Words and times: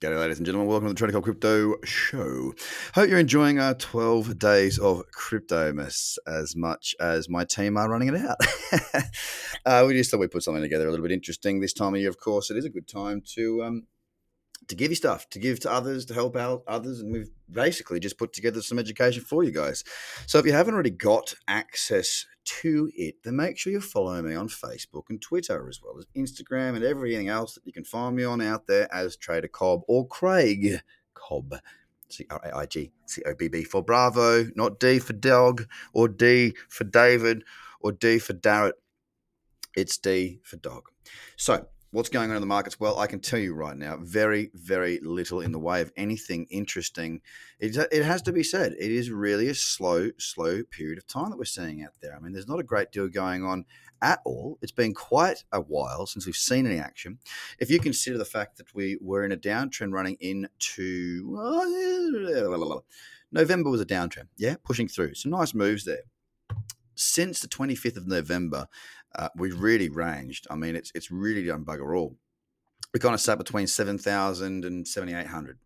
G'day, 0.00 0.16
ladies 0.16 0.36
and 0.38 0.46
gentlemen. 0.46 0.68
Welcome 0.68 0.86
to 0.86 0.94
the 0.94 0.96
Trader 0.96 1.12
Cobb 1.12 1.24
Crypto 1.24 1.74
Show. 1.82 2.54
Hope 2.94 3.10
you're 3.10 3.18
enjoying 3.18 3.58
our 3.58 3.74
12 3.74 4.38
days 4.38 4.78
of 4.78 5.02
Cryptomas 5.10 6.18
as 6.24 6.54
much 6.54 6.94
as 7.00 7.28
my 7.28 7.44
team 7.44 7.76
are 7.76 7.90
running 7.90 8.14
it 8.14 8.14
out. 8.14 8.36
uh, 9.66 9.84
we 9.84 9.94
just 9.94 10.12
thought 10.12 10.20
we'd 10.20 10.30
put 10.30 10.44
something 10.44 10.62
together 10.62 10.86
a 10.86 10.92
little 10.92 11.02
bit 11.02 11.10
interesting 11.10 11.58
this 11.58 11.72
time 11.72 11.94
of 11.94 12.00
year. 12.00 12.08
Of 12.08 12.20
course, 12.20 12.48
it 12.48 12.56
is 12.56 12.64
a 12.64 12.70
good 12.70 12.86
time 12.86 13.22
to 13.34 13.64
um, 13.64 13.86
to 14.68 14.76
give 14.76 14.92
you 14.92 14.94
stuff, 14.94 15.28
to 15.30 15.40
give 15.40 15.58
to 15.60 15.72
others, 15.72 16.04
to 16.04 16.14
help 16.14 16.36
out 16.36 16.62
others, 16.68 17.00
and 17.00 17.12
we've 17.12 17.30
basically 17.50 17.98
just 17.98 18.18
put 18.18 18.32
together 18.32 18.62
some 18.62 18.78
education 18.78 19.24
for 19.24 19.42
you 19.42 19.50
guys. 19.50 19.82
So 20.28 20.38
if 20.38 20.46
you 20.46 20.52
haven't 20.52 20.74
already 20.74 20.90
got 20.90 21.34
access 21.48 22.24
to 22.62 22.90
it, 22.94 23.16
then 23.22 23.36
make 23.36 23.58
sure 23.58 23.72
you 23.72 23.80
follow 23.80 24.20
me 24.22 24.34
on 24.34 24.48
Facebook 24.48 25.04
and 25.10 25.20
Twitter, 25.20 25.68
as 25.68 25.80
well 25.82 25.98
as 25.98 26.06
Instagram 26.16 26.76
and 26.76 26.84
everything 26.84 27.28
else 27.28 27.54
that 27.54 27.66
you 27.66 27.72
can 27.72 27.84
find 27.84 28.16
me 28.16 28.24
on 28.24 28.40
out 28.40 28.66
there 28.66 28.92
as 28.92 29.16
Trader 29.16 29.48
Cobb 29.48 29.82
or 29.88 30.06
Craig 30.06 30.80
Cobb. 31.14 31.54
C 32.10 32.26
R 32.30 32.40
A 32.42 32.56
I 32.56 32.66
G 32.66 32.90
C 33.06 33.22
O 33.26 33.34
B 33.34 33.48
B 33.48 33.64
for 33.64 33.82
Bravo, 33.82 34.46
not 34.54 34.80
D 34.80 34.98
for 34.98 35.12
dog 35.12 35.66
or 35.92 36.08
D 36.08 36.54
for 36.68 36.84
David 36.84 37.44
or 37.80 37.92
D 37.92 38.18
for 38.18 38.32
Darrett. 38.32 38.72
It's 39.76 39.98
D 39.98 40.40
for 40.42 40.56
dog. 40.56 40.84
So 41.36 41.66
what's 41.90 42.08
going 42.08 42.30
on 42.30 42.36
in 42.36 42.40
the 42.40 42.46
markets? 42.46 42.78
Well, 42.78 42.98
I 42.98 43.06
can 43.06 43.20
tell 43.20 43.38
you 43.38 43.54
right 43.54 43.76
now, 43.76 43.98
very, 44.00 44.50
very 44.54 45.00
little 45.02 45.40
in 45.40 45.52
the 45.52 45.58
way 45.58 45.80
of 45.80 45.92
anything 45.96 46.46
interesting. 46.50 47.20
It, 47.58 47.76
it 47.90 48.04
has 48.04 48.22
to 48.22 48.32
be 48.32 48.42
said, 48.42 48.72
it 48.72 48.90
is 48.90 49.10
really 49.10 49.48
a 49.48 49.54
slow, 49.54 50.10
slow 50.18 50.62
period 50.64 50.98
of 50.98 51.06
time 51.06 51.30
that 51.30 51.38
we're 51.38 51.44
seeing 51.44 51.82
out 51.82 51.94
there. 52.00 52.14
I 52.14 52.20
mean, 52.20 52.32
there's 52.32 52.48
not 52.48 52.60
a 52.60 52.64
great 52.64 52.92
deal 52.92 53.08
going 53.08 53.44
on 53.44 53.64
at 54.02 54.20
all. 54.24 54.58
It's 54.62 54.72
been 54.72 54.94
quite 54.94 55.44
a 55.52 55.60
while 55.60 56.06
since 56.06 56.26
we've 56.26 56.36
seen 56.36 56.66
any 56.66 56.78
action. 56.78 57.18
If 57.58 57.70
you 57.70 57.80
consider 57.80 58.18
the 58.18 58.24
fact 58.24 58.58
that 58.58 58.74
we 58.74 58.98
were 59.00 59.24
in 59.24 59.32
a 59.32 59.36
downtrend 59.36 59.92
running 59.92 60.16
into 60.20 61.22
November 63.32 63.70
was 63.70 63.80
a 63.80 63.86
downtrend, 63.86 64.28
yeah, 64.36 64.56
pushing 64.64 64.88
through. 64.88 65.14
Some 65.14 65.32
nice 65.32 65.54
moves 65.54 65.84
there. 65.84 66.02
Since 66.94 67.40
the 67.40 67.48
25th 67.48 67.96
of 67.96 68.08
November, 68.08 68.66
uh, 69.14 69.28
we 69.36 69.52
really 69.52 69.88
ranged. 69.88 70.46
I 70.50 70.56
mean, 70.56 70.76
it's 70.76 70.92
it's 70.94 71.10
really 71.10 71.44
done 71.44 71.64
bugger 71.64 71.96
all. 71.96 72.16
We 72.92 73.00
kind 73.00 73.14
of 73.14 73.20
sat 73.20 73.38
between 73.38 73.66
7,000 73.66 74.64
and 74.64 74.88
7,800. 74.88 75.58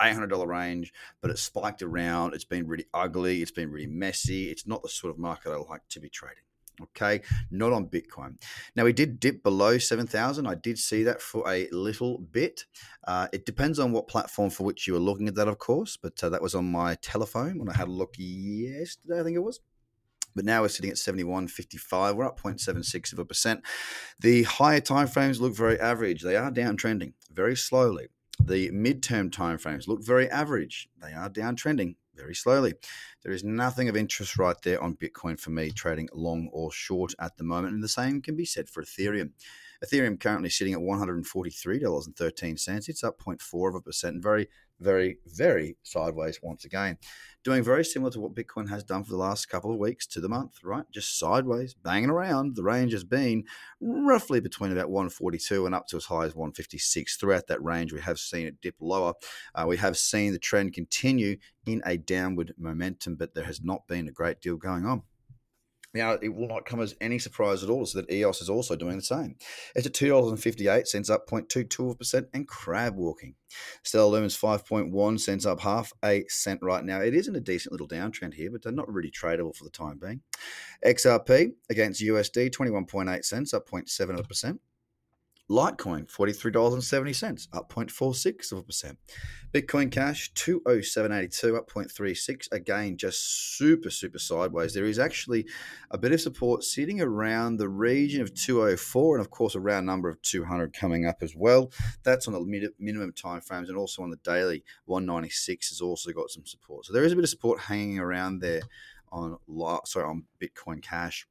$800 0.00 0.46
range, 0.46 0.92
but 1.20 1.30
it 1.30 1.38
spiked 1.38 1.82
around. 1.82 2.34
It's 2.34 2.44
been 2.44 2.68
really 2.68 2.86
ugly. 2.94 3.42
It's 3.42 3.50
been 3.50 3.70
really 3.70 3.88
messy. 3.88 4.50
It's 4.50 4.66
not 4.66 4.82
the 4.82 4.88
sort 4.88 5.12
of 5.12 5.18
market 5.18 5.50
I 5.50 5.56
like 5.56 5.82
to 5.90 6.00
be 6.00 6.08
trading. 6.08 6.44
Okay, 6.80 7.22
not 7.50 7.72
on 7.72 7.86
Bitcoin. 7.86 8.40
Now 8.76 8.84
we 8.84 8.92
did 8.92 9.18
dip 9.18 9.42
below 9.42 9.78
seven 9.78 10.06
thousand. 10.06 10.46
I 10.46 10.54
did 10.54 10.78
see 10.78 11.02
that 11.02 11.20
for 11.20 11.42
a 11.50 11.68
little 11.72 12.18
bit. 12.18 12.66
Uh, 13.04 13.26
it 13.32 13.44
depends 13.44 13.80
on 13.80 13.90
what 13.90 14.06
platform 14.06 14.50
for 14.50 14.62
which 14.62 14.86
you 14.86 14.92
were 14.92 15.00
looking 15.00 15.26
at 15.26 15.34
that, 15.34 15.48
of 15.48 15.58
course. 15.58 15.96
But 15.96 16.22
uh, 16.22 16.28
that 16.28 16.40
was 16.40 16.54
on 16.54 16.70
my 16.70 16.94
telephone 16.96 17.58
when 17.58 17.68
I 17.68 17.74
had 17.74 17.88
a 17.88 17.90
look 17.90 18.14
yesterday. 18.16 19.18
I 19.18 19.24
think 19.24 19.34
it 19.34 19.42
was 19.42 19.58
but 20.38 20.44
now 20.44 20.62
we're 20.62 20.68
sitting 20.68 20.92
at 20.92 20.96
71.55. 20.96 22.14
We're 22.14 22.24
up 22.24 22.40
0.76 22.40 23.12
of 23.12 23.18
a 23.18 23.24
percent. 23.24 23.60
The 24.20 24.44
higher 24.44 24.80
timeframes 24.80 25.40
look 25.40 25.52
very 25.52 25.80
average. 25.80 26.22
They 26.22 26.36
are 26.36 26.52
downtrending 26.52 27.14
very 27.32 27.56
slowly. 27.56 28.06
The 28.38 28.70
midterm 28.70 29.30
timeframes 29.30 29.88
look 29.88 30.00
very 30.00 30.30
average. 30.30 30.88
They 31.02 31.12
are 31.12 31.28
downtrending 31.28 31.96
very 32.14 32.36
slowly. 32.36 32.74
There 33.24 33.32
is 33.32 33.42
nothing 33.42 33.88
of 33.88 33.96
interest 33.96 34.38
right 34.38 34.54
there 34.62 34.80
on 34.80 34.94
Bitcoin 34.94 35.40
for 35.40 35.50
me 35.50 35.72
trading 35.72 36.08
long 36.12 36.50
or 36.52 36.70
short 36.70 37.14
at 37.18 37.36
the 37.36 37.42
moment, 37.42 37.74
and 37.74 37.82
the 37.82 37.88
same 37.88 38.22
can 38.22 38.36
be 38.36 38.44
said 38.44 38.68
for 38.68 38.84
Ethereum. 38.84 39.30
Ethereum 39.84 40.18
currently 40.18 40.50
sitting 40.50 40.74
at 40.74 40.80
$143.13. 40.80 42.88
It's 42.88 43.04
up 43.04 43.18
0.4 43.18 43.68
of 43.68 43.74
a 43.76 43.80
percent, 43.80 44.14
and 44.14 44.22
very, 44.22 44.48
very, 44.80 45.18
very 45.26 45.76
sideways 45.82 46.40
once 46.42 46.64
again. 46.64 46.98
Doing 47.44 47.62
very 47.62 47.84
similar 47.84 48.10
to 48.12 48.20
what 48.20 48.34
Bitcoin 48.34 48.68
has 48.68 48.82
done 48.82 49.04
for 49.04 49.10
the 49.10 49.16
last 49.16 49.48
couple 49.48 49.72
of 49.72 49.78
weeks 49.78 50.06
to 50.08 50.20
the 50.20 50.28
month, 50.28 50.58
right? 50.64 50.84
Just 50.92 51.18
sideways, 51.18 51.74
banging 51.74 52.10
around. 52.10 52.56
The 52.56 52.64
range 52.64 52.92
has 52.92 53.04
been 53.04 53.44
roughly 53.80 54.40
between 54.40 54.72
about 54.72 54.90
142 54.90 55.64
and 55.64 55.74
up 55.74 55.86
to 55.88 55.96
as 55.96 56.06
high 56.06 56.24
as 56.24 56.34
156. 56.34 57.16
Throughout 57.16 57.46
that 57.46 57.62
range, 57.62 57.92
we 57.92 58.00
have 58.00 58.18
seen 58.18 58.46
it 58.46 58.60
dip 58.60 58.74
lower. 58.80 59.14
Uh, 59.54 59.66
we 59.68 59.76
have 59.76 59.96
seen 59.96 60.32
the 60.32 60.38
trend 60.38 60.74
continue 60.74 61.36
in 61.66 61.80
a 61.86 61.96
downward 61.96 62.54
momentum, 62.58 63.14
but 63.14 63.34
there 63.34 63.44
has 63.44 63.62
not 63.62 63.86
been 63.86 64.08
a 64.08 64.12
great 64.12 64.40
deal 64.40 64.56
going 64.56 64.84
on. 64.84 65.02
Now, 65.94 66.12
it 66.12 66.34
will 66.34 66.48
not 66.48 66.66
come 66.66 66.80
as 66.80 66.94
any 67.00 67.18
surprise 67.18 67.64
at 67.64 67.70
all 67.70 67.86
so 67.86 68.00
that 68.00 68.12
EOS 68.12 68.42
is 68.42 68.50
also 68.50 68.76
doing 68.76 68.96
the 68.96 69.02
same. 69.02 69.36
It's 69.74 69.86
at 69.86 69.94
$2.58, 69.94 70.86
cents 70.86 71.08
up 71.08 71.26
0.22%, 71.28 72.26
and 72.34 72.46
crab 72.46 72.96
walking. 72.96 73.34
Stellar 73.82 74.20
Lumens 74.20 74.38
5.1 74.38 75.20
cents 75.20 75.46
up 75.46 75.60
half 75.60 75.92
a 76.04 76.24
cent 76.28 76.60
right 76.62 76.84
now. 76.84 77.00
It 77.00 77.14
is 77.14 77.26
in 77.26 77.36
a 77.36 77.40
decent 77.40 77.72
little 77.72 77.88
downtrend 77.88 78.34
here, 78.34 78.50
but 78.50 78.62
they're 78.62 78.72
not 78.72 78.92
really 78.92 79.10
tradable 79.10 79.56
for 79.56 79.64
the 79.64 79.70
time 79.70 79.98
being. 79.98 80.20
XRP 80.84 81.52
against 81.70 82.02
USD, 82.02 82.50
21.8 82.50 83.24
cents, 83.24 83.54
up 83.54 83.68
0.7%. 83.68 84.58
Litecoin, 85.50 86.06
$43.70, 86.06 87.48
up 87.54 87.72
0.46 87.72 88.52
of 88.52 88.58
a 88.58 88.62
percent. 88.62 88.98
Bitcoin 89.52 89.90
Cash, 89.90 90.30
207.82, 90.34 91.56
up 91.56 91.70
0.36. 91.70 92.52
Again, 92.52 92.98
just 92.98 93.56
super, 93.56 93.88
super 93.88 94.18
sideways. 94.18 94.74
There 94.74 94.84
is 94.84 94.98
actually 94.98 95.46
a 95.90 95.96
bit 95.96 96.12
of 96.12 96.20
support 96.20 96.64
sitting 96.64 97.00
around 97.00 97.56
the 97.56 97.68
region 97.68 98.20
of 98.20 98.34
204 98.34 99.16
and, 99.16 99.24
of 99.24 99.30
course, 99.30 99.54
a 99.54 99.60
round 99.60 99.86
number 99.86 100.10
of 100.10 100.20
200 100.20 100.74
coming 100.74 101.06
up 101.06 101.22
as 101.22 101.34
well. 101.34 101.72
That's 102.02 102.28
on 102.28 102.34
the 102.34 102.70
minimum 102.78 103.12
time 103.14 103.40
frames 103.40 103.70
and 103.70 103.78
also 103.78 104.02
on 104.02 104.10
the 104.10 104.16
daily. 104.16 104.64
196 104.84 105.70
has 105.70 105.80
also 105.80 106.12
got 106.12 106.30
some 106.30 106.44
support. 106.44 106.84
So 106.84 106.92
there 106.92 107.04
is 107.04 107.12
a 107.12 107.16
bit 107.16 107.24
of 107.24 107.30
support 107.30 107.60
hanging 107.60 107.98
around 107.98 108.40
there 108.40 108.60
on, 109.10 109.38
sorry, 109.86 110.04
on 110.04 110.24
Bitcoin 110.42 110.82
Cash 110.82 111.26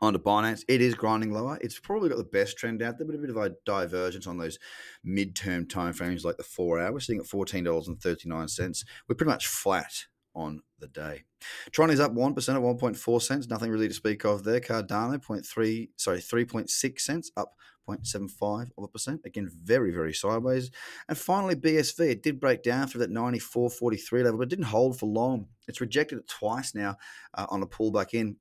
onto 0.00 0.18
Binance. 0.18 0.64
It 0.68 0.80
is 0.80 0.94
grinding 0.94 1.32
lower. 1.32 1.58
It's 1.60 1.78
probably 1.78 2.08
got 2.08 2.18
the 2.18 2.24
best 2.24 2.58
trend 2.58 2.82
out 2.82 2.98
there, 2.98 3.06
but 3.06 3.16
a 3.16 3.18
bit 3.18 3.30
of 3.30 3.36
a 3.36 3.54
divergence 3.64 4.26
on 4.26 4.38
those 4.38 4.58
midterm 5.06 5.66
timeframes 5.66 6.24
like 6.24 6.36
the 6.36 6.42
four 6.42 6.80
hour. 6.80 6.92
We're 6.92 7.00
sitting 7.00 7.20
at 7.20 7.26
$14.39. 7.26 8.84
We're 9.08 9.14
pretty 9.14 9.30
much 9.30 9.46
flat 9.46 10.04
on 10.34 10.60
the 10.78 10.88
day. 10.88 11.24
Tron 11.70 11.90
is 11.90 12.00
up 12.00 12.12
1% 12.12 12.30
at 12.36 12.36
1.4 12.36 13.22
cents. 13.22 13.48
Nothing 13.48 13.70
really 13.70 13.88
to 13.88 13.94
speak 13.94 14.24
of 14.24 14.44
there. 14.44 14.60
Cardano, 14.60 15.18
0.3, 15.22 15.88
sorry, 15.96 16.18
3.6 16.18 17.00
cents, 17.00 17.30
up 17.36 17.54
0.75 17.88 18.70
of 18.76 18.84
a 18.84 18.88
percent. 18.88 19.20
Again, 19.24 19.50
very, 19.62 19.92
very 19.92 20.14
sideways. 20.14 20.70
And 21.08 21.16
finally, 21.16 21.54
BSV, 21.54 22.10
it 22.10 22.22
did 22.22 22.40
break 22.40 22.62
down 22.62 22.88
through 22.88 23.00
that 23.00 23.12
94.43 23.12 24.24
level, 24.24 24.38
but 24.38 24.48
didn't 24.48 24.66
hold 24.66 24.98
for 24.98 25.06
long. 25.06 25.48
It's 25.68 25.80
rejected 25.80 26.18
it 26.18 26.28
twice 26.28 26.74
now 26.74 26.96
uh, 27.34 27.46
on 27.48 27.62
a 27.62 27.66
pullback 27.66 28.14
in. 28.14 28.36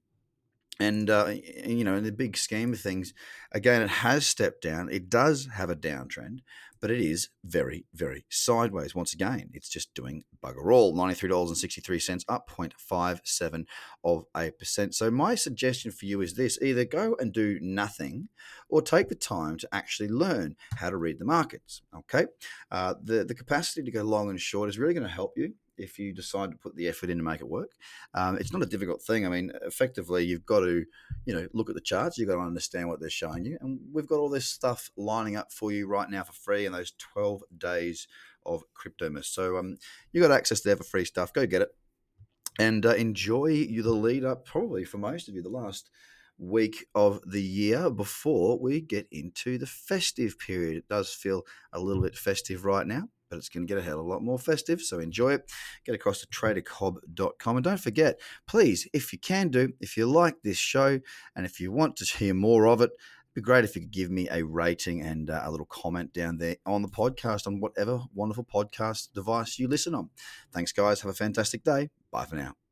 And, 0.79 1.09
uh, 1.09 1.33
you 1.65 1.83
know, 1.83 1.95
in 1.95 2.03
the 2.03 2.11
big 2.11 2.35
scheme 2.35 2.73
of 2.73 2.79
things, 2.79 3.13
again, 3.51 3.81
it 3.81 3.89
has 3.89 4.25
stepped 4.25 4.63
down. 4.63 4.89
It 4.91 5.09
does 5.09 5.47
have 5.53 5.69
a 5.69 5.75
downtrend, 5.75 6.39
but 6.81 6.89
it 6.89 6.99
is 6.99 7.29
very, 7.45 7.85
very 7.93 8.25
sideways. 8.29 8.95
Once 8.95 9.13
again, 9.13 9.49
it's 9.53 9.69
just 9.69 9.93
doing 9.93 10.23
bugger 10.43 10.73
all. 10.73 10.95
$93.63, 10.95 12.25
up 12.27 12.49
0.57 12.49 13.65
of 14.03 14.25
a 14.35 14.51
percent. 14.51 14.95
So 14.95 15.11
my 15.11 15.35
suggestion 15.35 15.91
for 15.91 16.05
you 16.05 16.21
is 16.21 16.33
this. 16.33 16.59
Either 16.61 16.85
go 16.85 17.15
and 17.19 17.31
do 17.31 17.59
nothing 17.61 18.29
or 18.67 18.81
take 18.81 19.09
the 19.09 19.15
time 19.15 19.57
to 19.59 19.69
actually 19.71 20.09
learn 20.09 20.55
how 20.77 20.89
to 20.89 20.97
read 20.97 21.19
the 21.19 21.25
markets, 21.25 21.83
okay? 21.95 22.25
Uh, 22.71 22.95
the, 23.01 23.23
the 23.23 23.35
capacity 23.35 23.83
to 23.83 23.91
go 23.91 24.01
long 24.01 24.29
and 24.29 24.41
short 24.41 24.69
is 24.69 24.79
really 24.79 24.95
going 24.95 25.07
to 25.07 25.13
help 25.13 25.37
you 25.37 25.53
if 25.77 25.99
you 25.99 26.13
decide 26.13 26.51
to 26.51 26.57
put 26.57 26.75
the 26.75 26.87
effort 26.87 27.09
in 27.09 27.17
to 27.17 27.23
make 27.23 27.41
it 27.41 27.47
work. 27.49 27.71
Um, 28.13 28.37
it's 28.37 28.53
not 28.53 28.61
a 28.61 28.67
difficult 28.67 29.01
thing. 29.01 29.25
I 29.25 29.29
mean, 29.29 29.51
effectively, 29.61 30.25
you've 30.25 30.45
got 30.45 30.61
to, 30.61 30.85
you 31.25 31.33
know, 31.33 31.47
look 31.53 31.69
at 31.69 31.75
the 31.75 31.81
charts. 31.81 32.17
You've 32.17 32.29
got 32.29 32.35
to 32.35 32.41
understand 32.41 32.89
what 32.89 32.99
they're 32.99 33.09
showing 33.09 33.45
you, 33.45 33.57
and 33.61 33.79
we've 33.91 34.07
got 34.07 34.19
all 34.19 34.29
this 34.29 34.47
stuff 34.47 34.89
lining 34.97 35.35
up 35.35 35.51
for 35.51 35.71
you 35.71 35.87
right 35.87 36.09
now 36.09 36.23
for 36.23 36.33
free 36.33 36.65
in 36.65 36.73
those 36.73 36.93
twelve 36.97 37.43
days 37.57 38.07
of 38.45 38.63
Cryptomas. 38.73 39.25
So 39.25 39.57
um, 39.57 39.77
you 40.11 40.21
got 40.21 40.31
access 40.31 40.61
there 40.61 40.75
for 40.75 40.83
free 40.83 41.05
stuff. 41.05 41.33
Go 41.33 41.45
get 41.45 41.61
it 41.61 41.69
and 42.59 42.85
uh, 42.85 42.93
enjoy 42.93 43.47
you 43.47 43.81
the 43.81 43.91
lead 43.91 44.25
up. 44.25 44.45
Probably 44.45 44.83
for 44.83 44.97
most 44.97 45.27
of 45.27 45.35
you, 45.35 45.41
the 45.41 45.49
last 45.49 45.89
week 46.37 46.85
of 46.95 47.21
the 47.25 47.41
year 47.41 47.89
before 47.89 48.59
we 48.59 48.81
get 48.81 49.07
into 49.11 49.57
the 49.57 49.67
festive 49.67 50.37
period. 50.39 50.75
It 50.75 50.87
does 50.89 51.13
feel 51.13 51.43
a 51.71 51.79
little 51.79 52.01
bit 52.01 52.15
festive 52.15 52.65
right 52.65 52.87
now 52.87 53.03
but 53.33 53.39
it's 53.39 53.49
going 53.49 53.65
to 53.65 53.73
get 53.73 53.81
a 53.81 53.83
hell 53.83 53.99
of 53.99 54.05
a 54.05 54.09
lot 54.09 54.21
more 54.21 54.37
festive. 54.37 54.79
So 54.79 54.99
enjoy 54.99 55.33
it. 55.33 55.51
Get 55.85 55.95
across 55.95 56.21
to 56.21 56.27
tradercobb.com. 56.27 57.57
And 57.57 57.63
don't 57.63 57.79
forget, 57.79 58.19
please, 58.47 58.87
if 58.93 59.11
you 59.11 59.17
can 59.17 59.49
do, 59.49 59.73
if 59.81 59.97
you 59.97 60.05
like 60.05 60.35
this 60.43 60.57
show 60.57 60.99
and 61.35 61.43
if 61.43 61.59
you 61.59 61.71
want 61.71 61.95
to 61.95 62.05
hear 62.17 62.35
more 62.35 62.67
of 62.67 62.79
it, 62.81 62.91
it'd 62.91 63.33
be 63.33 63.41
great 63.41 63.63
if 63.63 63.75
you 63.75 63.81
could 63.81 63.91
give 63.91 64.11
me 64.11 64.27
a 64.29 64.43
rating 64.43 65.01
and 65.01 65.31
uh, 65.31 65.41
a 65.43 65.49
little 65.49 65.65
comment 65.65 66.13
down 66.13 66.37
there 66.37 66.57
on 66.67 66.83
the 66.83 66.87
podcast 66.87 67.47
on 67.47 67.59
whatever 67.59 68.01
wonderful 68.13 68.45
podcast 68.45 69.11
device 69.13 69.57
you 69.57 69.67
listen 69.67 69.95
on. 69.95 70.11
Thanks, 70.51 70.71
guys. 70.71 71.01
Have 71.01 71.09
a 71.09 71.15
fantastic 71.15 71.63
day. 71.63 71.89
Bye 72.11 72.25
for 72.25 72.35
now. 72.35 72.62